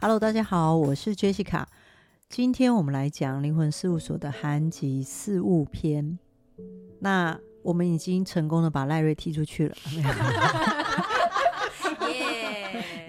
[0.00, 1.64] Hello，大家好，我是 Jessica。
[2.28, 6.20] 今天我们来讲灵魂事务所的韩籍事务篇。
[7.00, 9.74] 那我们已经成功的把赖瑞踢出去了。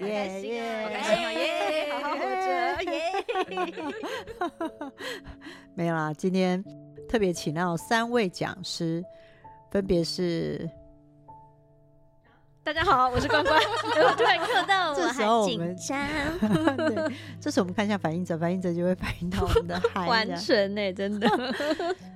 [0.00, 0.72] 耶 耶！
[0.82, 1.30] 好开心哦！
[1.32, 2.92] 耶，好好活着耶！
[5.74, 6.64] 没有啦，今天
[7.08, 9.04] 特别请到三位讲师，
[9.70, 10.68] 分别是。
[12.62, 13.58] 大家好，我是关关。
[13.58, 16.76] 我突然看到，这时候我很紧张。
[16.76, 20.06] 对，这时候我们看一下反应者，反应者就会反映到我们的嗨。
[20.08, 21.28] 完全呢、欸，真的。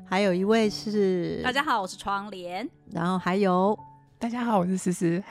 [0.04, 2.68] 还有一位是， 大家好，我是窗帘。
[2.92, 3.76] 然后还有，
[4.18, 5.22] 大家好，我是思思。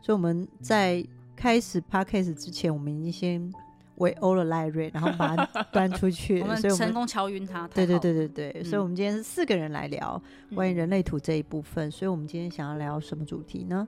[0.00, 3.52] 所以我们在开始 podcast 之前，我们已经先
[3.96, 7.68] 围殴了赖瑞，然后把他 端出去，我们成功敲晕他。
[7.68, 10.20] 对对对对对，嗯、所以我们今天是四个人来聊
[10.54, 11.88] 关于人类图这一部分。
[11.88, 13.86] 嗯、所以我们今天想要聊什么主题呢？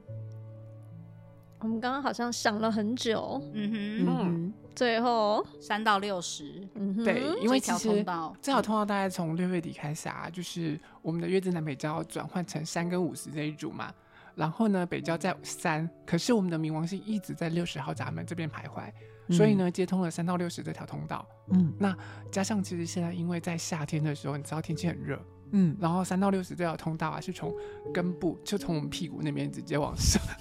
[1.61, 13.93] 我们刚刚好像想了很久，嗯哼，嗯，最后三到六十，嗯哼，对，因为其实通道这条通道大概从六月底开始啊，就是我们的月子南北交转换成三跟五十这一组嘛，
[14.39, 18.89] 然后呢北郊在三，可是我们的冥王星一直在六十号闸门这边徘徊，
[19.27, 21.93] 嗯、所以呢接通了三到六十这条通道，嗯，那
[22.31, 27.53] 加上其实现在因为在夏天的时候，你知道天气很热，嗯，然后三到六十这条通道啊是从
[27.93, 30.23] 根部就从我们屁股那边直接往上。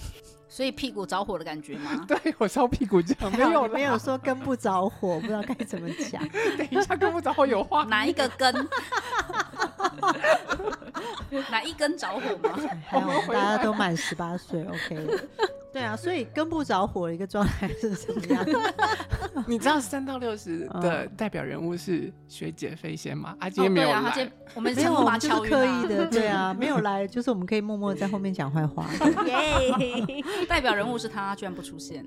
[0.50, 2.02] 所以屁股着火的感觉吗？
[2.08, 6.26] 对，我烧屁股这样，没有没有说根部着火，不知道该怎么讲。
[6.56, 8.54] 等一下，根部着火有话，哪一个根？
[11.50, 12.56] 哪一根着火吗？
[12.86, 15.06] 还好大家都满十八岁，OK。
[15.70, 18.44] 对啊，所以根不着火的一个状态是什么样？
[19.46, 23.36] 你知道三到六十的代表人物是学姐飞仙吗？
[23.38, 28.86] 阿杰没有来，我们没有，就是刻意的，对啊，没有来，就是我们可以默默在后面讲坏话。
[29.26, 32.02] 耶，代表人物是他，居然不出现。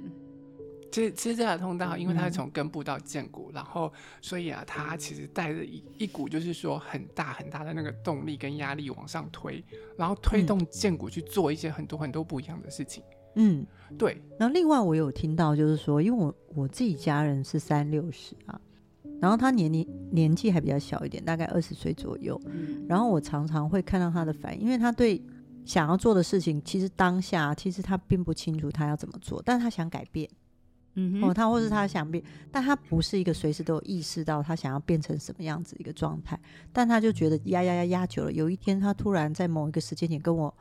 [0.91, 3.91] 其实，其实这条通道，因为它是从根部到荐骨，然后
[4.21, 9.63] 所以啊，它其实带着一一股就是说很大很大的那个动力跟压力往上推，
[9.97, 13.01] 然后推动荐骨去做一些很多很多不一样的事情。
[13.35, 13.65] 嗯，
[13.97, 14.21] 对。
[14.37, 18.59] 然后另外我有听到，就是说，因为我我自己家人是三六十啊，
[19.21, 22.37] 然后他年龄年纪还比较小一点，大概二十岁左右。
[22.47, 25.23] 嗯，然后我常常会看到他的反应，因为他对
[25.63, 30.29] 想要做的事情，其实当下其实他并不清楚他要怎么做，但是他想改变。
[30.95, 36.39] 嗯哼，哦，他或是他想变，但他不是一个随时都有意识到他想要变成什么样子一个状态，
[36.73, 40.53] 但他就觉得压压压压久了，有一天他突然在某一个时间点跟我。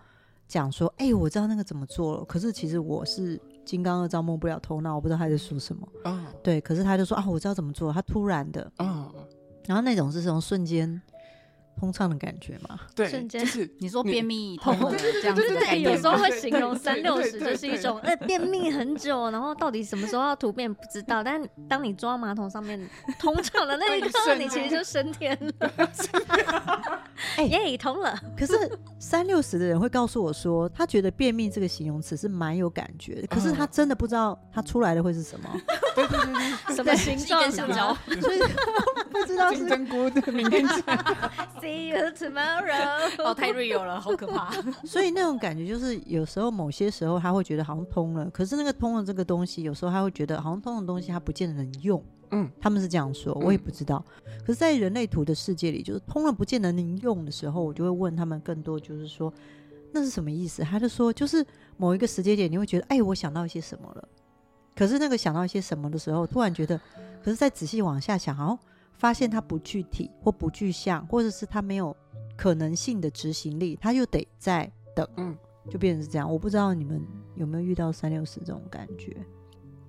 [0.50, 5.86] 讲说，哎、欸，我知道那个怎么做了，可是其实我是金刚二招摸不了头脑，我不知道他在说什么。
[6.02, 9.08] 啊、对，可是他就说啊，我知道怎么做，他突然的，啊、
[9.66, 11.00] 然后那种是从瞬间。
[11.80, 12.78] 通畅的感觉嘛？
[12.94, 14.92] 对，瞬间就是你说便秘通了
[15.22, 15.80] 这样子的感觉。
[15.80, 22.78] 有时候会形容三六十就是一种，呃，便秘很久，然后到底什么时候要突便不知道，但当你坐马桶上面
[23.18, 25.72] 通畅的那一刻，你其实就升天了。
[27.36, 28.18] 哎耶，通了。
[28.36, 28.52] 可是
[28.98, 35.48] 三六十的人会告诉我说，他觉得便秘这个形容词是蛮有感觉的，可是他真的不知道他出来的会是什么。
[35.96, 37.96] 对对对，什么形状？
[39.10, 40.76] 不知道是金针菇的明天见。
[41.60, 43.24] See you tomorrow。
[43.24, 44.50] 哦，太 real 了，好可怕。
[44.84, 52.02] 所以那种感觉就是，有时候某些时候他会觉得好像通了，可是那个通了这个东西，有时候他会觉得好像通的东西他不见得能用。
[52.32, 54.04] 嗯，他们是这样说，我也不知道。
[54.24, 59.32] 嗯、可是，在人类图的世界里，就是通了不见得能用的时候，我就会问他们更多，就是说
[59.92, 60.62] 那是什么意思？
[60.62, 61.44] 他就说，就是
[61.76, 64.08] 某一个时间点，你会觉得，哎，我想到一些什么了。
[64.74, 66.80] 可是那个想到一些什么的时候，突然觉得，
[67.22, 68.58] 可是再仔细往下想，哦。
[68.94, 71.96] 发现它不具体或不具象，或者是它没有
[72.36, 75.34] 可能性的执行力，他又得再等，嗯，
[75.70, 76.30] 就变成是这样。
[76.30, 77.02] 我不知道你们
[77.34, 79.16] 有没有遇到三六十这种感觉，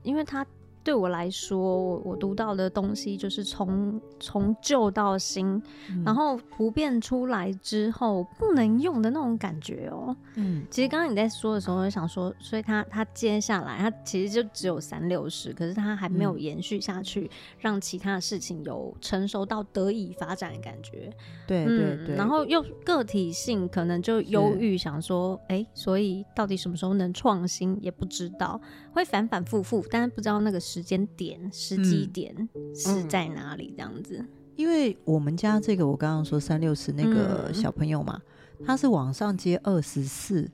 [0.03, 0.47] 因为他。
[0.83, 10.15] 对我来说，我我读到的东西就是从从旧到新，嗯、然后突变出来之后不能用的那种感觉哦。
[10.35, 17.29] 嗯，其实刚刚你在说的时候，我就想说，所以他他接下来他其实就只有三六十，可是他还没有延续下去，嗯、
[17.59, 21.11] 让其他的事情有成熟到得以发展的感觉。
[21.45, 28.59] 对对对，然后又个体性可能就忧郁，想说，哎是，所以到底什么时候能创新也不知道，
[28.93, 30.59] 会反反复复，但是不知道那个。
[30.71, 32.33] 时间点、时机点
[32.73, 33.73] 是在哪里？
[33.75, 34.25] 这样子，
[34.55, 38.21] 因为我们家这个，我刚刚说三六十那个小朋友嘛，
[38.59, 40.49] 嗯、他是往上接二十四，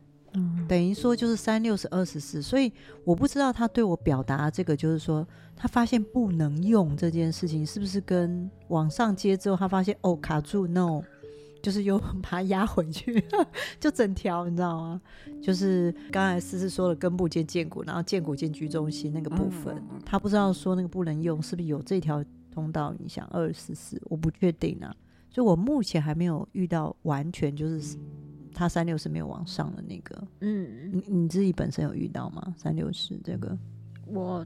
[0.67, 2.73] 等于说就是三六十二十四，所以
[3.03, 11.03] 我不知道他对我表达这个，就是说他发现不能用这件事情，是不是跟往上接之后他发现哦卡住？No，
[11.61, 13.23] 就是又 把它压回去，
[13.79, 15.01] 就整条，你知道吗？
[15.41, 24.01] 就是刚才思思说的根部兼荐骨，然后荐骨兼居中心那个部分，嗯、他不知道说那个不能用，是不是有这条通道影响二四四？
[24.05, 24.95] 我不确定啊，
[25.29, 27.97] 所以我目前还没有遇到完全就是
[28.53, 30.27] 他三六十没有往上的那个。
[30.41, 32.53] 嗯，你你自己本身有遇到吗？
[32.57, 33.57] 三六十这个，
[34.05, 34.45] 我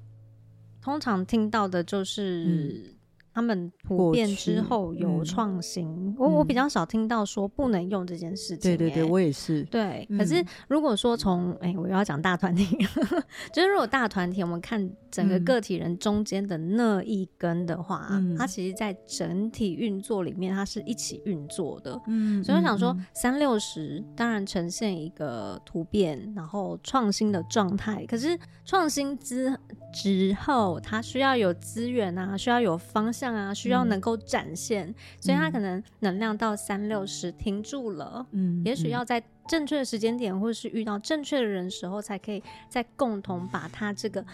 [0.82, 2.46] 通常听到的就是。
[2.46, 2.96] 嗯
[3.34, 8.60] 他们普遍之后有创新，嗯、我我比较少听到说不能用这件事情。
[8.60, 9.64] 对对对，我也是。
[9.64, 12.78] 对，嗯、可是如果说从哎、欸，我要讲大团体，
[13.54, 21.98] 就是如果大团体，我们看整个个体人中间的那一根的话，嗯、它其实在整体运作里面，它是一起运作的。
[22.08, 28.06] 嗯，所以我想说，三六十当然呈现一个突变，然后创新的状态。
[28.08, 29.58] 可是创新之
[29.94, 33.21] 之后，它需要有资源啊，需要有方向。
[33.22, 38.26] 像啊，需要能够展现，嗯、所以他可能能量到三六十停住了。
[38.32, 44.26] 嗯，也许要在正确的时间点，或者是遇到正确的人时候，才可以再共同把他这个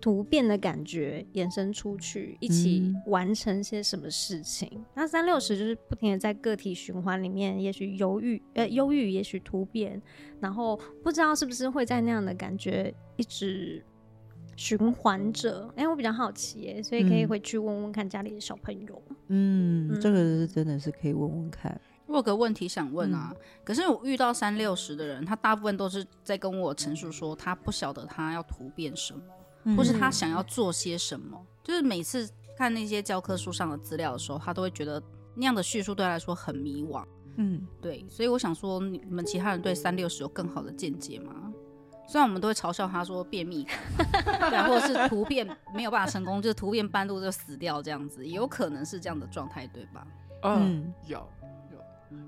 [0.00, 4.70] 突变的感觉延伸出去，一起完成些什么事情。
[4.72, 10.00] 嗯、那三六十就是不停的在个体循环里面，也许犹豫，呃，忧郁，也许突变，
[10.38, 13.82] 然后不知道是不是会在那样的感觉一直。
[14.56, 19.02] 循环者，哎、欸，我比较好奇，哎，所以可以回去问问看家里的小朋友。
[19.28, 21.78] 嗯，嗯，这个是真的是可以问问看。
[22.06, 29.20] 我有个问题想问啊，嗯、可是我遇到三六十的人，他大部分都是在跟我陈述说，他不晓得他要突变什么，
[29.64, 31.44] 嗯、或是他想要做些什么。
[31.64, 35.02] 就是每次看那些教科书上的资料的时候，他都会觉得
[35.34, 37.04] 那样的叙述对他来说很迷惘。
[37.38, 41.52] 嗯，对，所以我想说，你们其他人对三六十有更好的见解吗？
[42.08, 43.66] 虽然我们都会嘲笑他说便秘，
[43.98, 45.44] 对，或者是突变
[45.74, 50.06] 没有办法成功，就是突变半路就死掉这样子，也有可能是这样的状态，对吧？
[50.42, 51.18] 嗯，有
[51.72, 52.18] 有。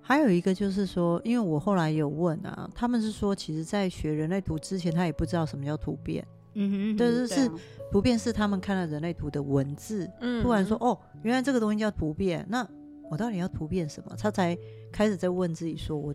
[0.00, 6.24] 还有一个就是说，因为我后来有问啊，他们是说，其实，在学人类图之前，他也不知道什么叫突变。
[6.54, 7.50] 嗯哼，就是是
[7.90, 12.64] 突变是他们看了人类图的文字，嗯，突然说哦，原来这个东西叫突变，那
[13.10, 14.14] 我到底要突变什么？
[14.16, 14.56] 他才
[14.92, 16.14] 开始在问自己说，我。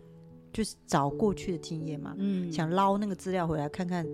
[0.51, 4.06] 就是找过去的经验嘛，嗯，想捞那个资料回来看看，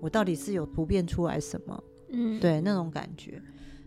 [0.00, 3.40] 我到底是有突变出来什么，嗯，对那种感觉。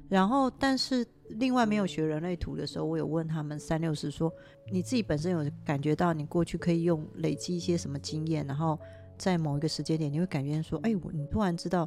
[0.09, 4.31] 然后，但是另外没有学人类图的时候，我有问他们三六十说，
[4.71, 8.79] 你自己本身有感觉到你过去可以用累积一些什么经验，然后
[9.17, 11.85] 在某一个时间点，你会感觉说，哎，我你突然知道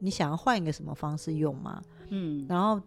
[0.00, 1.80] 你想要换一个什么方式用吗？
[2.08, 2.82] 嗯，然后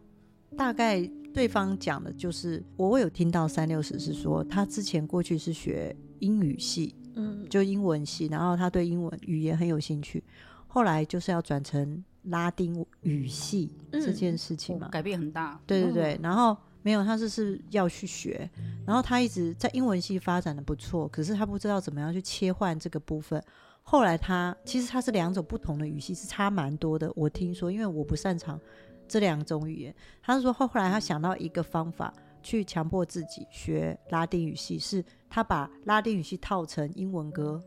[0.57, 0.99] 大概
[1.37, 5.95] 对方讲的就是，我有听到三六十是说，他之前过去是学。
[6.19, 10.23] 英语系，嗯，就英文系，然后他对英文语言很有兴趣，
[10.65, 18.49] 后来就是要转成拉丁语系这件事情嘛，改变很大，对对对，然后没有，他是是要去学，
[18.83, 23.39] 然后他一直在英文系发展的不错，可是他不知道怎么样去切换这个部分，
[23.83, 28.59] 后来他其实他是两种不同的语系，是差蛮多的，我听说，因为我不擅长
[29.07, 32.13] 这两种语言，他是说后后来他想到一个方法。
[32.43, 37.61] 去强迫自己学拉丁语系，是他把拉丁语系套成英文歌，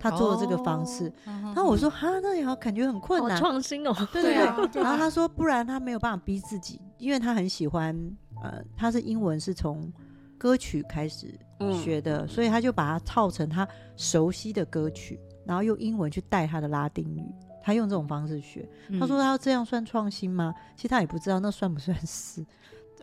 [0.00, 1.12] 他做了这个方式。
[1.24, 3.94] 然后、哦、我说哈，那也好，感觉很困难，创新哦。
[4.12, 4.32] 对对
[4.68, 4.82] 对。
[4.82, 7.94] 然后他说，不然他没有办法逼自己，因为他很喜欢，
[8.42, 9.92] 呃，他是英文是从
[10.36, 11.38] 歌曲开始
[11.80, 17.22] 学的，嗯、所以他就把它套成他熟悉的歌曲，然后用英文去带他的拉丁语，
[17.62, 18.68] 他用这种方式学。
[18.98, 20.54] 他说他要这样算创新吗？
[20.76, 22.44] 其实他也不知道那算不算是。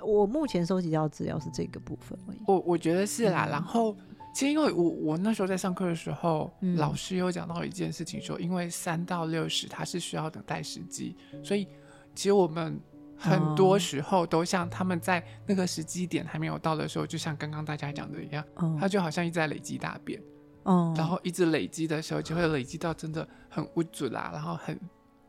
[0.01, 2.37] 我目前收集到资料是这个部分而已。
[2.47, 3.45] 我我觉得是啦。
[3.47, 3.95] 嗯、然后，
[4.33, 11.65] 其实因为我我那时候在上课的时候，嗯、老师有讲到一件事情说，说因为三到六十它是需要等待时机，所以
[12.13, 12.77] 其实我们
[13.17, 20.21] 很多时候都像他们在那个时机点还没有到的时候，就像刚刚大家讲的一样，嗯、他就好像一直在累积大便，
[20.65, 24.79] 嗯、然后一直累积的时候就会累积到真的很无助啦，然后很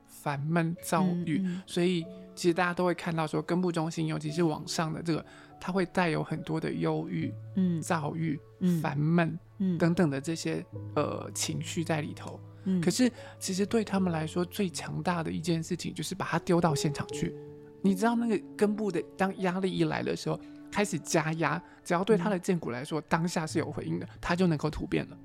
[0.05, 2.05] 烦闷躁郁，嗯嗯、所以。
[2.37, 5.25] 其实大家都会看到，说根部中心，尤其是往上的这个，
[5.59, 8.39] 它会带有很多的忧郁、嗯、躁郁、
[8.83, 10.63] 烦闷、嗯、等等的这些
[10.95, 12.39] 呃情绪在里头。
[12.65, 17.35] 嗯、可是，其实对他们来说，最强大的一件事情就是把它丢到现场去。
[17.81, 20.39] 你知道，那个根部的当压力一来的时候，
[20.77, 25.17] 开始加压，只要对他的荐骨来说，嗯、当下是有回应的，他就能够突变了。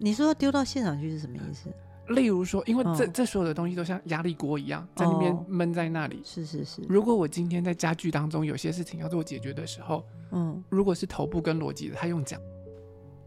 [0.00, 1.70] 你说丢到现场去是什么意思？
[2.08, 6.16] 例如说，因为这、哦、这所有的东西都像压力锅一样，在那边闷在那里。
[6.16, 6.82] 哦、是是是。
[6.88, 12.40] 如果我今天在家具当中有些事情要做解决的时候，嗯，如果是头部跟逻辑的，他用讲，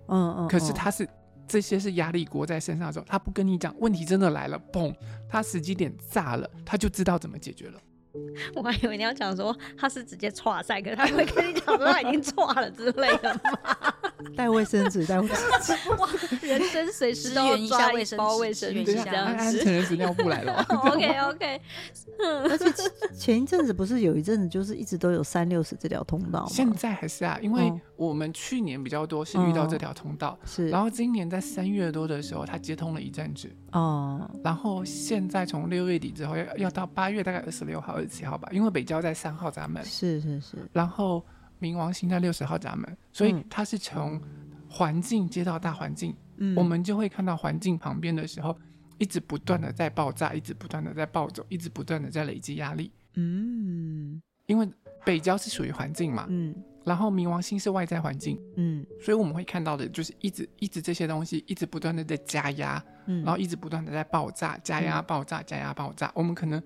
[0.07, 1.07] 嗯嗯，可是他是
[1.47, 4.93] 这些是压力锅在身上的时候，他不跟你讲，问题真的来了，砰，
[5.29, 7.79] 他时机点炸了，他就知道怎么解决了。
[8.55, 13.93] 我还以为你要讲说他是直接 踹赛，可是他会跟你讲说他已经 踹了之类的吗？
[14.35, 15.73] 带卫生纸，带卫生纸。
[15.97, 16.09] 哇，
[16.41, 19.59] 人生随时都要抓一包卫生纸，这样子。
[19.63, 20.65] 成人纸尿布来了。
[20.69, 21.61] OK OK。
[22.49, 22.65] 而且
[23.17, 26.47] 前一阵子不是有一阵子就是一直都有三六十这条通道吗？
[26.49, 30.69] 现在还是啊，因为我们去年比较多是遇到这条通道，是、嗯。
[30.69, 33.49] 然后今年在三月多的时候，它接通了一阵子。
[33.71, 34.29] 哦。
[34.43, 39.83] 然后现在从六月底之后要要到八月大概二十六号、二十七号吧，因为北郊在三号闸门。
[39.85, 40.57] 是是是。
[40.73, 41.23] 然后。
[41.59, 44.21] 冥王星在六十号闸门，所以它是从
[44.69, 48.57] 环境接到大环境，嗯，我们就会看到环境旁边的时候，
[48.97, 54.69] 一直不断的在爆炸，一直不断的在暴走，一直不断的在累积压力，嗯，因为
[55.03, 66.61] 北郊是属于环境嘛，嗯，然后冥王星是外在环境，嗯，所以我们会看到的就是一直一直这些东西一直不断的在加压，嗯，然后一直不断的在爆炸，加压爆炸，加压爆炸，我们可能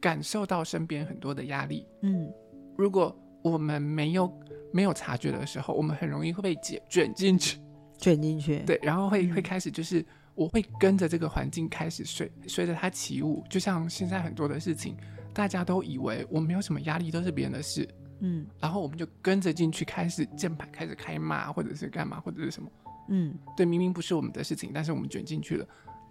[0.00, 2.32] 感受到身边很多的压力，嗯，
[2.78, 3.14] 如果。
[3.42, 4.32] 我们没有
[4.72, 7.58] 没有察觉的时候，我们很容易会被卷卷进去，
[7.98, 8.58] 卷进去。
[8.66, 10.04] 对，然后会会开始就是
[10.34, 14.96] 我会跟着这个环境开始随随着它起舞，就像现在很多的事情，
[15.34, 17.88] 大家都以为我没有什么压力，都是别人的事，
[18.20, 22.70] 嗯，然后我们就跟着进去，开始键盘开始开骂，或者是干嘛，或者是什么，
[23.08, 25.66] 嗯，对，明明不是我们的事情，但是我们卷进去了，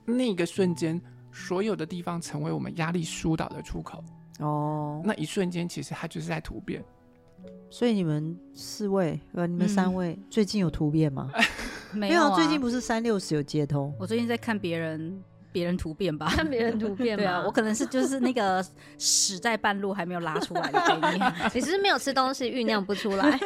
[0.06, 1.00] 那个瞬间，
[1.32, 4.04] 所有的地方成为我们压力疏导的出口，
[4.40, 6.84] 哦，那一瞬间，其实它就是在突变。
[7.72, 11.32] 所以你们四位呃，你们三位、嗯、最近有突变吗？
[11.94, 13.94] 没有、啊，最近不是三六十有接通。
[14.00, 17.24] 我最近在看别人别人突变吧， 看别人突变吧。
[17.24, 18.64] 对啊，我可能是就是那个
[18.98, 21.34] 屎在半路还没有拉出来的概念。
[21.54, 23.40] 你是没有吃东西酝酿不出来？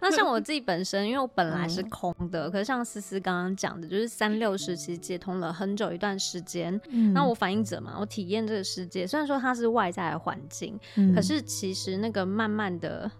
[0.00, 6.78] 那像我自己本身，因为我本来是空的，嗯、可是像思思刚刚讲的，就是三六十其实接通了很久一段时间。
[6.88, 13.10] 嗯、那我反映者嘛，我体验这个世界，虽然说它是外在的环境，嗯、可是其实那个慢慢的。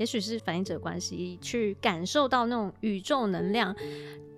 [0.00, 3.76] 也许是反映者关系，去感受到那种宇宙能量，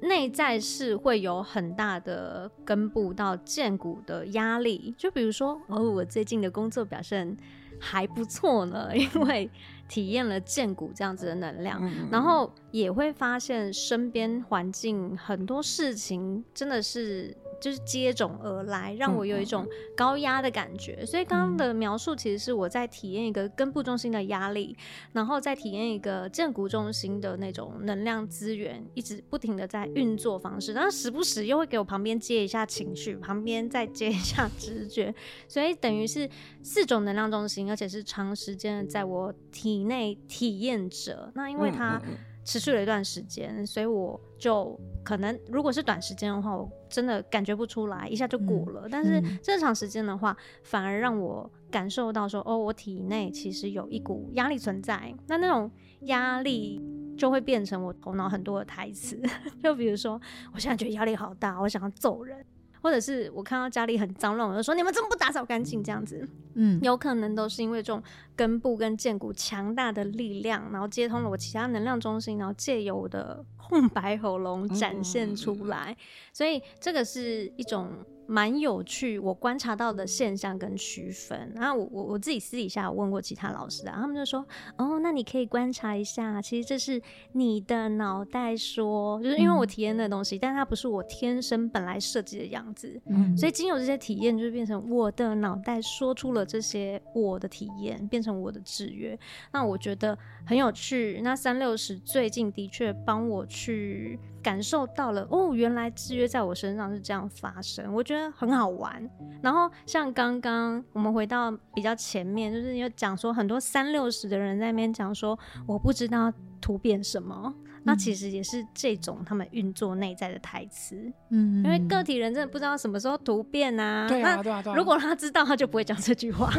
[0.01, 4.93] 内在是会有很大的根部到剑骨的压力。
[4.99, 7.37] 就比如说，哦，我最近的工作表现
[7.79, 9.49] 还不错呢，因为
[9.89, 17.37] 体验了剑骨这样子的能量，然后也会发现身边环境很多事情真的是。
[17.63, 19.65] 就是接踵而来，让我有一种
[19.97, 20.97] 高压的感觉。
[20.99, 24.77] 嗯、所以刚刚的描述其实是我在体验一个根部中心的压力，
[25.13, 30.73] 然后再体验一个荐骨中心的那种能量资源，一直不停的在运作方式。
[30.73, 35.15] 然后时不时又会给我旁边接一下情绪，旁边再接一下直觉，
[35.47, 36.29] 所以等于是
[36.65, 41.31] 四种能量中心，而且是长时间的在我体内体验着。
[41.37, 42.03] 那因为它。
[42.45, 48.83] 持续了一段时间，所以我就可能，如果是短时间的话，我真的感觉不出来，一下就过了。
[48.87, 55.15] 嗯、但是这长时间的话，反而让我感受到说，哦，我体内其实有一股压力存在。
[55.29, 55.71] 那那种
[56.03, 56.81] 压力
[57.17, 59.21] 就会变成我头脑很多的台词，
[59.63, 60.21] 就比如说，
[60.53, 62.45] 我现在觉得压力好大，我想要揍人。
[62.83, 65.83] 或者是我看到家里很脏乱，我就说，你们怎么不打扫干净？
[65.83, 68.03] 这样子，嗯，有可能都是因为这种
[68.37, 75.97] 根部跟剑骨强大的力量，然后接通了我其他能量中心，然后借由我的空白喉咙展现出来，
[76.33, 77.89] 所以这个是一种。
[78.27, 81.53] 蛮有趣，我观察到的现象跟区分。
[81.55, 87.01] 然后我我我自己私底下有问过其他老师啊，他们就说，哦，那你可以观察一下，其实这是
[87.33, 99.19] 你的脑袋说，就是因为我体验的东西，嗯、但它不是我天生本来设计的样子，嗯，所以经由这些体验，就变成我的脑袋说出了这些我的体验，变成我的制约。
[99.53, 101.21] 那我觉得很有趣。
[101.23, 104.19] 那三六十最近的确帮我去。
[104.43, 109.09] 感受到了哦，原来制约在我身上是这样发生，我觉得很好玩。
[109.43, 121.13] 然后像刚刚我们回到比较前面，就是有讲说很多三六十的人在那边讲说，我不知道突变什么，嗯、那其实也是这种他们运作内在的台词。
[121.31, 124.07] 嗯，因为个体人真的不知道什么时候突变啊。
[124.09, 124.77] 对啊，对啊，对啊。
[124.77, 126.53] 如果他知道，他就不会讲这句话。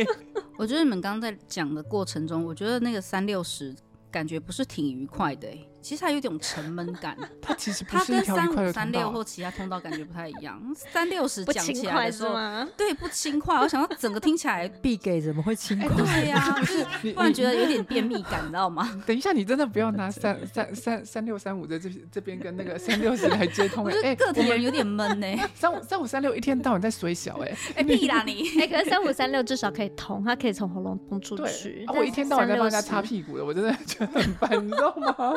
[0.58, 3.74] 我觉得你们刚刚在讲的过程中，我觉得那个三六十
[4.10, 5.68] 感觉不是挺愉快的、欸。
[5.86, 10.60] 其实它有点沉闷感， 它其实不是一条三五三六或其他通道感觉不太一样。
[10.74, 12.34] 三六十讲起来的时候，
[12.76, 13.56] 对，不轻快。
[13.60, 15.88] 我想到整个听起来 必给怎么会轻快？
[15.96, 19.00] 对呀， 就是突然觉得有点便秘感，你知道吗？
[19.06, 23.86] 等一下，你真的不要拿三三三三六三五在这这边跟那个三六十来接通。
[23.86, 25.26] 哎，个体人有点闷呢。
[25.54, 28.42] 三五三五三六一天到晚在水小，哎哎屁啦你！
[28.60, 31.86] 哎，可是三五三六至少可以通，它可以从喉咙通出去。
[31.94, 35.36] 我一天到晚在帮人家擦屁股的，我真的觉得很烦，你知道吗？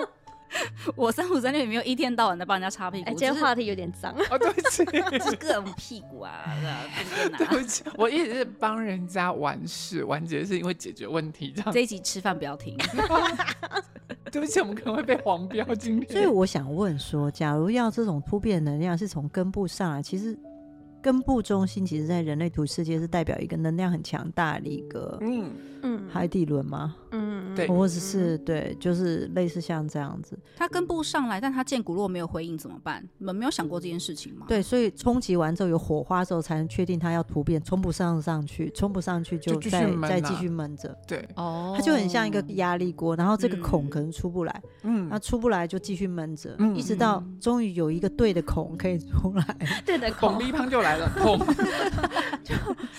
[0.96, 3.10] 我三五三六也没有一天到晚的帮人家擦屁股。
[3.10, 4.14] 哎，今天话题有点脏。
[4.30, 6.46] 哦，对不起，就是各种屁股啊，
[7.38, 11.72] 对 对不起，我一直是帮人家完事，完结是因为解决问题这样。
[11.72, 12.78] 这一集吃饭不要停。
[14.32, 16.12] 对不起，我们可能会被黄标今天。
[16.12, 20.38] 所以我想问说，假如要这种突变能量是从根部上来，其实。
[21.02, 25.52] 根部中心其实，在人类图世界是代表一个能量很强大的一个，嗯
[25.82, 26.96] 嗯，海底轮吗？
[27.12, 30.38] 嗯，对，或者是对，就是类似像这样子。
[30.58, 33.02] 它根部上来，但它剑骨如果没有回应怎么办？
[33.18, 34.46] 你们没有想过这件事情吗？
[34.50, 40.96] 对，所以冲击完之后有火花之后，才能确定它要突变，冲不上上去，冲不上去就再就再继续闷着。
[41.08, 50.89] 对，哦，它就很像一个压力锅，然后这个孔可能出不来，嗯，那出不来就继续闷着，嗯，一直到终于有一个对的孔可以出来，对的孔，孔立胖就来。
[50.90, 51.12] 来了，
[52.44, 52.56] 就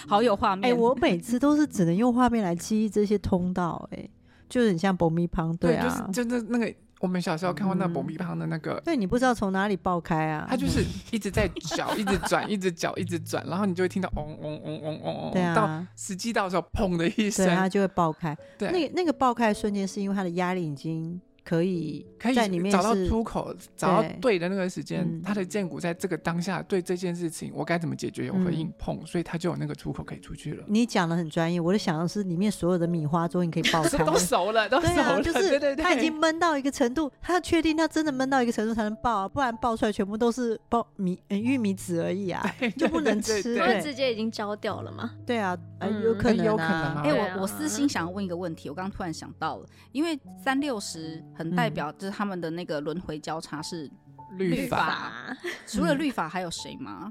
[0.06, 0.66] 好有画面。
[0.66, 4.08] 哎、欸，我每次都是只能用画面来记忆这些通道、欸，哎，
[4.48, 18.36] 就很像爆米香，对啊，对就是就那那个我们小时候看过那爆米香的那个，对，你不知道从哪里爆开啊，它就是一直在搅，一直转，一直搅，一直转，然后你就会听到嗡嗡嗡嗡嗡嗡，对啊，到时机到时候砰的一声，它就会爆开。
[18.58, 21.20] 对，那个那个爆开的瞬间是因为它的压力已经。
[21.42, 30.64] 可以可以在里面找到出口，找到对的那个时间，他的剑骨在这个当下对这件事情，我该怎么解决有回应碰，所以他就有那个出口可以出去了。
[30.68, 42.44] 你讲的很专业，我的想的是里面所有的米花终于可以爆开，都熟了，都熟了，就是他已经闷到一个程度，他要确定他真的闷到一个程度才能爆，不然爆出来全部都是爆米玉米籽而已啊，
[42.76, 45.10] 就不能吃，对，直接已经焦掉了嘛。
[45.26, 45.56] 对啊，
[46.04, 46.96] 有可能，有可能。
[47.02, 51.24] 哎，我我私心想要问一个问题，我刚刚突然想到了，因为三六十。
[51.40, 53.90] 很代表就是他们的那个轮回交叉是
[54.36, 55.34] 律法，
[55.66, 57.10] 除了律法还有谁吗？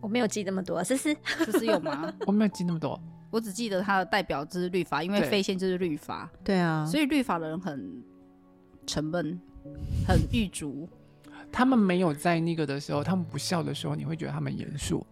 [0.00, 1.14] 我没有记那么多，思思
[1.44, 2.10] 思思有吗？
[2.26, 2.98] 我没有记那么多，
[3.30, 8.02] 我只记得他的代表就是律法，因为飞仙就是律法，对啊，所以律法的人很
[8.86, 9.38] 沉闷，
[10.08, 10.88] 很狱卒。
[11.52, 15.06] 他们没有在那个的时候，他们不笑的时候，你会觉得他们严肃。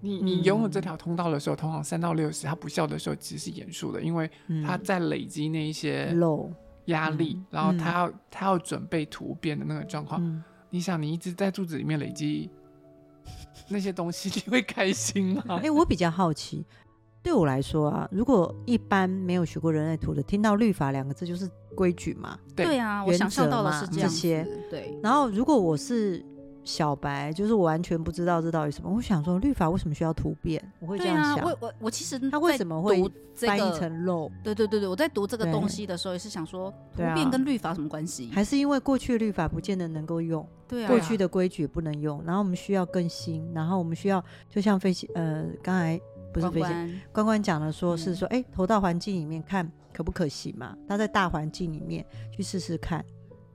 [0.00, 4.30] 你你拥有这条通道的时候，通常三到六十，他不笑的时候其实是严肃的，因为
[4.64, 6.48] 他在累积那一些漏。
[6.86, 10.22] 压力，然后他要、嗯、他要准备突变的那个状况。
[10.24, 12.50] 嗯、你想，你一直在肚子里面累积
[13.68, 15.42] 那些东西， 你会开心吗？
[15.48, 16.64] 哎、欸，我比较好奇，
[17.22, 22.38] 对我来说啊，如果一般没有学过人类图的，听到律法两个字就是规矩嘛？
[22.54, 24.46] 对啊，我想象到的是这，这些。
[24.70, 24.98] 对。
[25.02, 26.24] 然后，如果我是。
[26.64, 28.90] 小白就是我完全不知道这到底什么。
[28.90, 30.62] 我想说，律法为什么需要突变？
[30.80, 31.36] 我会这样想。
[31.36, 34.30] 啊、我我我其实他为什么会翻译成漏？
[34.42, 38.30] 对对对对，我在读这个东西的时候也是想说，突变跟律法什么关系？
[38.32, 40.46] 还是因为过去的律法不见得能够用？
[40.66, 46.00] 对啊，过去的规矩不能用，然后我们需要更新，然后我们需要就像飞行呃，刚才
[46.32, 50.74] 不是飞行关关讲的，说是说，哎、嗯，投到环境里面看可不可行嘛？
[50.86, 53.04] 那在大环境里面去试试看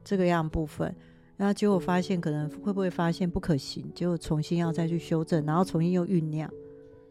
[0.03, 0.95] 这个样部分。
[1.41, 6.51] 那结果发现，可能会不会发现不可行，就重新要再去修正，然后重新又酝酿，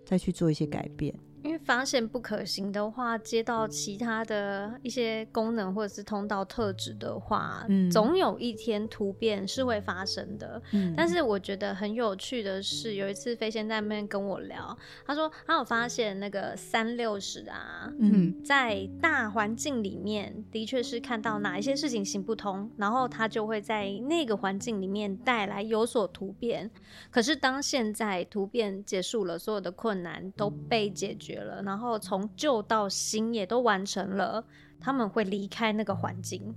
[0.05, 1.19] 再去做一些改变。
[1.42, 10.61] 因为发现不可行的话，接到其他的一些功能或者是通道特质的话，嗯，总有一天突变是会发生的。
[10.72, 26.70] 嗯，但是我觉得很有趣的是，有一次飞仙在那边跟我聊，他说他有发现那个三六十啊，嗯，在大环境里面的确是看到哪一些事情行不通，然后他就会在那个环境里面带来有所突变。
[27.11, 31.28] 可是当现在突变结束了，所有的困难都被解决。
[31.37, 34.45] 了，然后从旧到新也都完成了，
[34.81, 36.55] 他们会离开那个环境，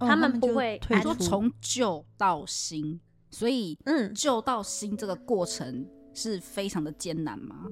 [0.00, 1.14] 哦、他们不会退出。
[1.14, 7.66] 从旧到新，所以嗯，旧到新这个过程是非常的艰难吗？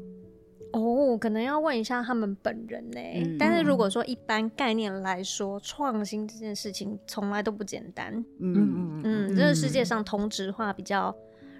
[0.72, 2.98] 哦，可能要问一下他们本人呢。
[2.98, 8.14] 嗯、但是如果说一般概念来说，创新这件事情从来都不简单。
[8.40, 11.14] 嗯嗯嗯，这个世界上同质化比较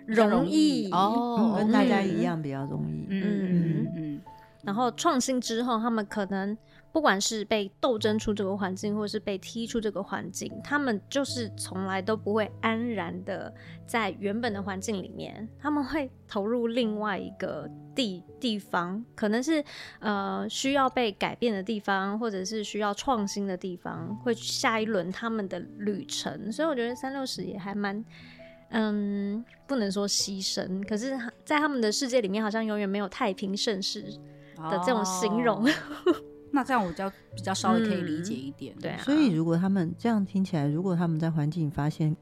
[0.07, 3.07] 容易哦，跟大家一样比较容易。
[3.11, 4.21] 嗯嗯嗯。
[4.63, 6.57] 然后创新之后，他们可能
[6.93, 13.53] 不管是被斗争出这个环境，或是被踢出这个环境，他们就是从来都不会安然的
[13.87, 19.65] 在原本的环境里面，他们会投入另外一个地地方，可能是
[20.01, 26.53] 呃需要被改变的地方，或者是需要创新的地方，会下一轮他们的旅程。
[26.53, 28.05] 所以我觉得三六十也还蛮。
[28.75, 34.03] 嗯，不能说牺牲，可是，在他们的世界里面，好像永远没有太平盛世
[34.57, 35.65] 的这种形容。
[35.65, 35.71] 哦、
[36.53, 38.75] 那这样我就比较稍微可以理解一点。
[38.77, 42.17] 嗯、对啊，所以如果他们这样听起来，如果他们在环境发现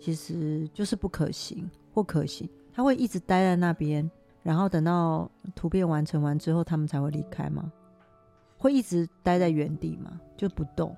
[0.00, 4.10] 其实就是不可行或可行，他会一直待在那边，
[4.42, 7.72] 然后等到图片完成完之后，他们才会离开吗？
[8.58, 10.20] 会一直待在原地吗？
[10.36, 10.94] 就不动，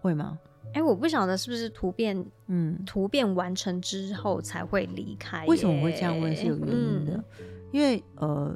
[0.00, 0.38] 会吗？
[0.68, 5.46] 哎、欸，我不晓得是不是图片，嗯，图片完成之后才会离开。
[5.46, 8.54] 为什么会这样问是有原因的，嗯、因为呃，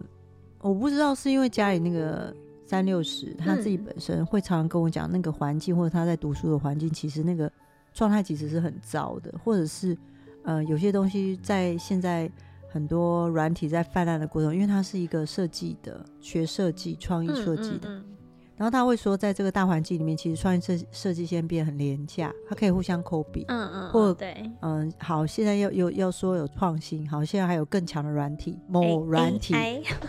[0.61, 2.35] 我不知道是因为家里那个
[2.67, 7.51] 三六十他自己本身会常常跟我讲，那个环境或者他在读书的环境，其实那个
[7.93, 9.97] 状态其实是很糟的，或者是
[10.43, 12.31] 呃，有些东西在现在
[12.69, 17.89] 很多软体在泛滥的过程，因为它是一个设计的，学设计、创意设计的。
[17.89, 18.05] 嗯嗯嗯
[18.61, 29.55] 然后他会说，在这个大环境里面，其实创意设设计先变很廉价，它可以互相 copy，嗯嗯，或对，嗯，好，现在又又要说有创新，好，现在还有更强的软体，某软体，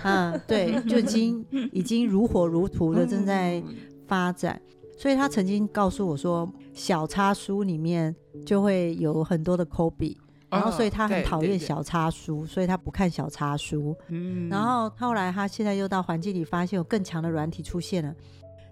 [0.04, 3.64] 嗯，对，就已经 已经如火如荼的正在
[4.06, 4.62] 发展，
[4.98, 8.14] 所以他曾经告诉我说，小插书里面
[8.46, 10.18] 就会有很多的 copy，
[10.52, 18.14] 然后所以他很讨厌小插书，所以他不看小插书，嗯，然后后来他现在又到环境里发现有更强的软体出现了。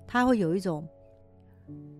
[0.05, 0.85] 他会有一种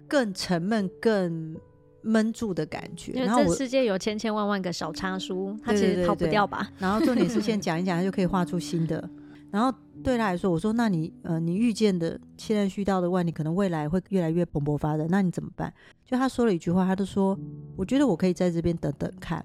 [0.08, 1.56] 更沉闷、更
[2.02, 3.14] 闷住的感觉。
[3.14, 6.70] 因为这世界有千千万万个小插书，他其实逃不掉吧？
[6.78, 9.10] 然后重点是 先讲一讲，他就可以画出新的。
[9.52, 9.72] 然后
[10.04, 15.74] 对他来说，我说：“那你呃，你遇见的现在遇到的问题，可能未来会越来越蓬勃发展，那你怎么办？”
[16.06, 17.38] 就他说了一句话，他就说
[17.78, 19.44] ：“我觉得我可以在这边等等看。”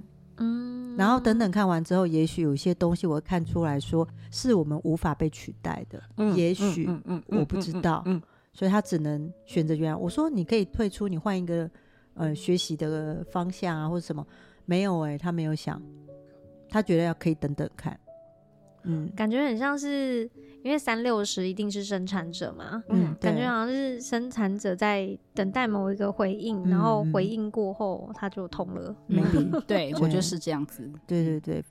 [0.94, 6.02] 嗯，然后等等看完之后，也许有一些东西我会看出来说，是我们无法被取代的。
[6.16, 8.02] 嗯，也许，嗯嗯，我不知道。
[8.06, 8.20] 嗯。
[8.52, 9.96] 所以他只能选择原来。
[9.96, 11.68] 我说你可以退出，你换一个
[12.14, 14.24] 呃学习的方向啊，或者什么？
[14.66, 15.82] 没有哎、欸，他没有想，
[16.70, 17.98] 他觉得要可以等等看。
[18.84, 20.28] 嗯，感觉很像是
[20.62, 28.94] 因为三六十一定是生产者嘛，嗯，感觉好像是生产者在等待某一个回应，嗯、然后回应过后他就通了。
[29.06, 30.90] 没、嗯、 对，我觉得是这样子。
[31.06, 31.64] 对对对。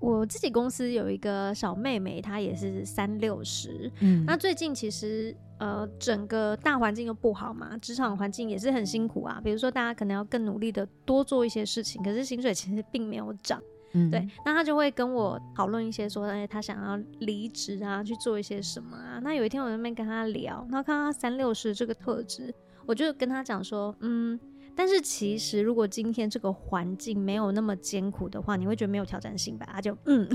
[0.00, 3.90] 我自己公司有一个小妹妹，她也是三六十。
[3.98, 9.40] 嗯，那最近其实呃，整个大环境又不好嘛，职场环境也是很辛苦啊。
[9.42, 13.60] 比如说，大家可能要更努力的多做一些事情，可是薪水其实并没有涨。
[13.92, 19.18] 嗯，对，那他就会跟我讨论一些说，哎，他想要离职啊，去做一些什么啊。
[19.22, 22.54] 那有一天我在那边跟他聊，然后看到三六十这个特质，
[22.86, 24.38] 我就跟他讲说，嗯。
[24.78, 29.68] 但是其实，如果今天这个环境没有那么艰苦的话，你会觉得没有挑战性吧？
[29.72, 30.28] 他就嗯，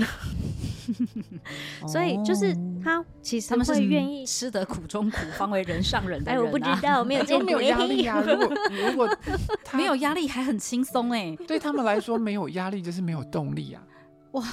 [1.88, 2.54] 所以就是
[2.84, 6.42] 他其实他们是愿意吃得苦中苦，方为人上人的人、啊。
[6.42, 8.20] 哎，我不知道，没有 见过，没有压力啊。
[8.20, 9.18] 如果 如果
[9.72, 11.34] 没有压力，还很轻松哎。
[11.48, 13.82] 对他们来说，没有压力就是没有动力啊。
[14.32, 14.44] 哇。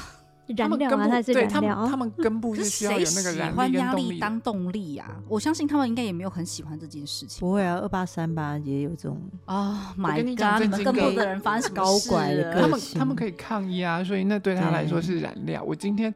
[0.48, 1.88] 燃料啊，它是燃料。
[1.88, 3.72] 他们 根部是需要有那个燃力跟动力。
[3.72, 5.16] 喜欢压力当动力啊？
[5.28, 7.40] 我相信他们应该也没有很喜欢这件事情。
[7.40, 9.94] 不会啊，二八三八也有这种啊。
[9.98, 12.62] Oh, my God，你们根部的人发生什么高拐的？
[12.62, 15.64] 他们他们可以抗议啊，所以那对他来说是燃料。
[15.64, 16.14] 我今天。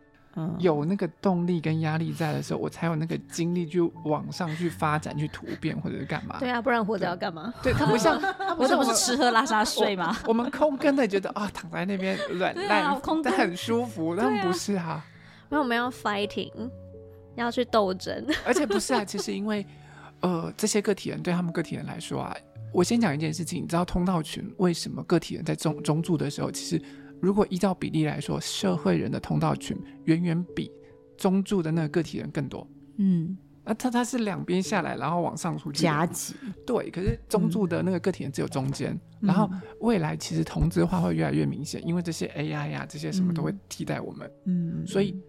[0.59, 6.37] 有那个动力跟压力在的时候，我才有那个精力去往上去发展、去突变或者是干嘛。
[6.39, 7.53] 对啊，不然活着要干嘛？
[7.63, 8.19] 对，他不像，
[8.57, 10.17] 我这不是吃喝拉撒睡吗？
[10.27, 14.13] 我 们空跟的觉得啊，躺在那边软 烂，但很舒服。
[14.15, 15.01] 但不是哈，
[15.49, 16.51] 因为我们要 fighting，
[17.35, 18.25] 要去斗争。
[18.45, 19.65] 而且不是啊，其实因为
[20.19, 22.35] 呃，这些个体人对他们个体人来说啊，
[22.73, 26.81] 我先讲一件事情，你知道通道群为什么个体人在中中柱的时候，其实。
[27.25, 30.71] 如果依照比例来说，社会人的通道群远远比
[31.17, 32.67] 中柱的那个个体人更多。
[32.97, 36.35] 嗯，那他他是两边下来，然后往上出去夹挤。
[36.67, 38.91] 对，可是中柱的那个个体人只有中间。
[39.21, 44.31] 嗯、然后未来其实同质化会越来越明显，因为这些 AI 呀、啊，这些什么都会替代我们。
[44.45, 45.19] 嗯，所以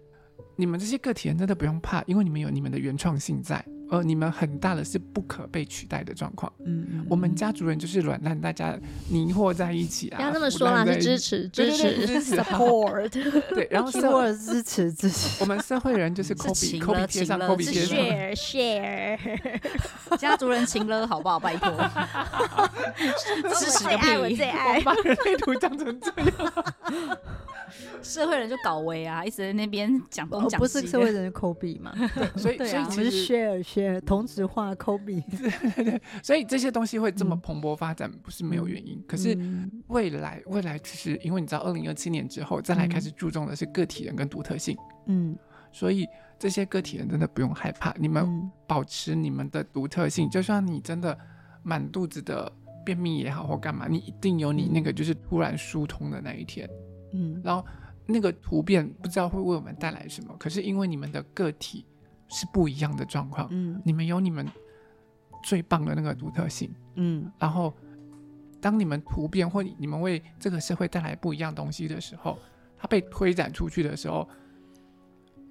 [0.55, 3.65] 你们这些个体人真的不用怕，因为你们有你们的原创性在。
[3.89, 6.51] 呃，你们很大的是不可被取代的状况。
[6.65, 8.77] 嗯，嗯，我们家族人就是软烂，大家
[9.09, 10.17] 泥和在一起啊。
[10.17, 13.09] 不要这么说啦，是支持支持 support。
[13.55, 15.41] 对，然后 support 支持支持。
[15.41, 17.97] 我们社会人就是 copy copy 贴上 copy 贴上。
[17.97, 19.59] share share。
[20.17, 21.39] 家族人情了，好不好？
[21.39, 21.71] 拜托。
[23.55, 24.17] 支持个屁！
[24.17, 24.81] 我最爱。
[24.81, 26.53] 把人类图讲成这样。
[28.01, 30.57] 社会人就搞维啊，一直在那边讲东讲西。
[30.57, 31.93] 不是社会人就 copy 嘛？
[32.37, 33.61] 所以所以我们是 share
[34.01, 35.21] 同质化 copy。
[35.29, 39.03] 对对对，所以这些东西会这么蓬勃发展，不是没有原因。
[39.07, 39.37] 可是
[39.87, 44.77] 未来未来其实，因为你知道，二零二七年之后再来开始注重的是个体人跟独特性。
[45.07, 45.37] 嗯，
[45.71, 46.07] 所以
[46.39, 51.17] 这些个体人真的不用害怕，你们保持你们的独特性，就算你真的
[51.63, 52.51] 满肚子的
[52.85, 56.69] 便秘也好或干嘛，你一定有你那个就是突然疏通的那一天。
[57.13, 57.65] 嗯，然后
[58.05, 61.85] 那个突变不知道会为我们带来什么，可是因为你们的个体
[62.29, 64.45] 是不一样的状况，嗯，你们有你们
[65.43, 67.73] 最棒的那个独特性，嗯，然后
[68.59, 72.37] 当你们突变或你们为这个社会带来不一样东西的时候，
[72.77, 74.27] 它被推展出去的时候，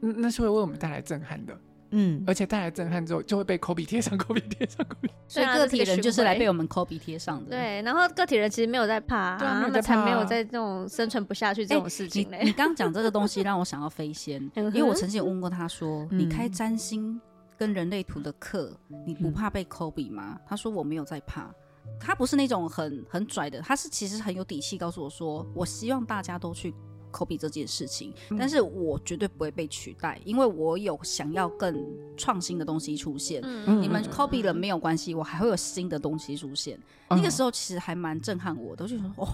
[0.01, 1.59] 那那是会为我们带来震撼的，
[1.91, 5.11] 嗯，而且带来震撼之后，就会被 Kobe 贴上，Kobe 贴上，Kobe。
[5.29, 7.51] 所以个体人就是来被我们 Kobe 贴上的。
[7.51, 12.41] 对，然后个体人其实没有在怕，他们才没有在这种生存不下去这种事情嘞。
[12.45, 17.21] 你刚讲这个东西让我想到飞仙， 因为我曾经有问过他说：“你开占星
[17.57, 21.53] 跟人类图的课，你不怕被 Kobe 吗？”他说：“我没有在怕。”
[22.01, 26.75] 他不是那种很很拽的，他是其实很有底气，告诉我说：“我希望大家都去。”
[27.17, 31.75] Copy 这件事情，但是我绝对不会被取代，因为我有想要更
[32.17, 33.41] 创新的东西出现。
[33.45, 36.77] 嗯、你们 copy 了没有关系，我还会有新的东西出现。
[37.09, 39.29] 嗯、那个时候其实还蛮震撼我的，我就说哦。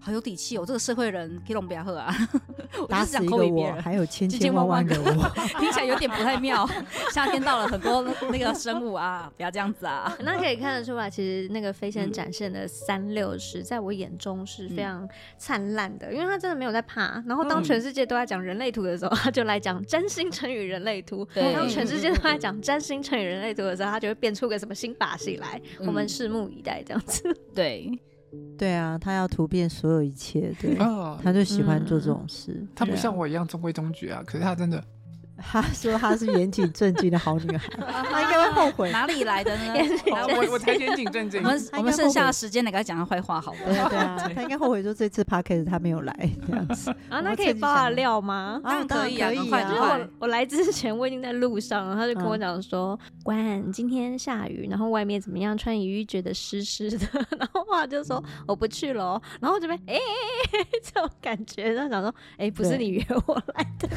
[0.00, 0.64] 好有底气哦！
[0.66, 2.14] 这个社会人可以龙不要喝啊！
[2.88, 6.68] 打死一个我，还有千千万万个我， 听起来有点不太妙。
[7.12, 10.16] 夏天到了，很多那个生物啊，不要这样子啊！
[10.20, 17.22] 那可以看得出来，其实那个飞仙展现的三六十，在我眼中是非常灿烂的，因为他真的没有在怕。
[17.26, 25.60] 然后当全世界都在讲人类图的时候，他就来讲占星乘以人类图；当全世界都在讲占星乘以人类图的时候，他就会变出个什么新把戏来。
[25.80, 27.36] 我们拭目以待，这样子。
[27.54, 27.98] 对。
[28.56, 32.52] 对啊，他要突变所有一切，对，哦、他就喜欢做这种事。
[32.52, 34.82] 嗯、他不像我一样中规中矩啊，可是他真的。
[35.40, 37.68] 他说她是严谨正经的好女孩，
[38.10, 38.90] 她应该会后悔。
[38.90, 39.72] 哪里来的呢？
[40.36, 41.40] 我我才严谨正经。
[41.42, 43.58] 我们我们剩下的时间来给她讲他坏话好了。
[43.64, 46.90] 对啊， 她应该后悔说这次 podcast 他没有来这样子。
[47.08, 48.60] 啊，那可以爆下料吗？
[48.64, 49.62] 啊，可以啊，可以啊。
[49.68, 55.56] 就是我我来之前我已经在路上了，他就跟我讲说，关今天下雨，然后外面怎么样？
[55.56, 57.06] 穿雨衣觉得湿湿的，
[57.38, 59.20] 然后话就说我不去了。
[59.40, 59.96] 然后这边哎，
[60.82, 63.88] 这种感觉，他想说哎，不是你约我来的。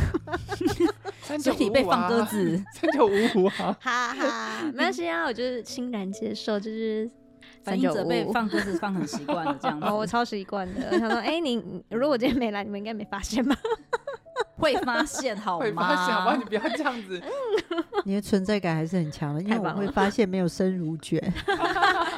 [1.39, 3.77] 身体被放鸽子，三九五五啊！
[3.81, 7.09] 哈哈，没关系啊，我就是欣然接受，就是
[7.63, 9.85] 反应者被放鸽子放很习惯了这样子。
[9.89, 10.97] 哦，我超习惯的。
[10.99, 13.55] 他说：“哎，你如果今天没来，你们应该没发现吧？
[14.57, 15.65] 会发现好吗？
[15.65, 16.35] 会发现好吗？
[16.35, 17.21] 你不要这样子，
[18.05, 21.19] 你的存在感还是很强的，因为我会发现没有生乳卷，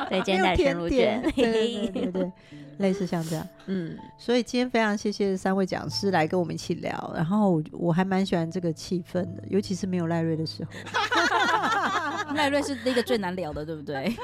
[0.09, 2.31] 对，今天生乳卷，对对对。
[2.77, 10.71] 类似像这样，嗯，所以今天非常谢谢三位讲师来跟我们一起聊，然后我我还蛮喜欢这个气氛的，尤其是没有赖瑞的时候，
[12.35, 14.15] 赖瑞是那个最难聊的，对不对？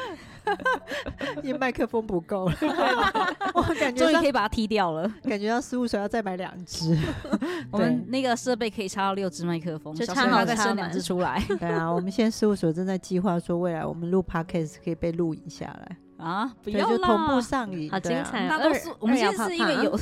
[1.43, 2.55] 因为麦克风不够了，
[3.53, 6.97] 我感觉终于可以把它踢掉了，感觉到事务所要再买两只，
[7.69, 11.43] 我们那个设备可以插到六只麦克风，就插好再生两只出来。
[11.59, 15.97] 对啊，我们现在事务所正在计划说，未来我们录 podcast 可以被录影下来。
[16.19, 18.47] 啊，不要就同步上瘾，好精彩！
[18.49, 19.97] 大都素，我们现在是因为有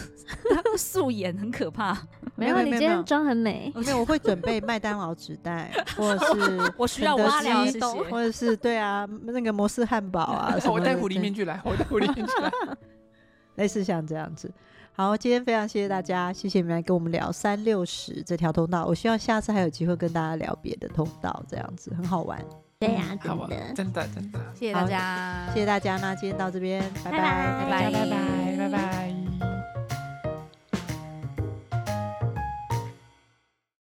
[0.75, 1.95] 素颜很可怕。
[2.35, 3.71] 没有，你今天妆很美。
[3.75, 7.63] 没有，我会准备麦当劳纸袋， 或者是我需要挖料，
[8.09, 10.55] 或者是对啊，那个摩斯汉堡啊。
[10.65, 12.51] 我带狐狸面具来，我带狐狸面具来。
[13.55, 14.51] 类似像这样子。
[14.93, 18.85] 好，今天非常谢谢大家，谢谢你们来跟我们聊三六十这条通道。
[18.85, 22.43] 我希望下次还有机会跟大家聊别的通道，这样子很好玩。
[22.79, 25.97] 对呀，真的，真的，真的，谢谢大家，谢谢大家。
[25.97, 29.46] 那今天到这边，拜拜，拜拜，拜拜，拜拜。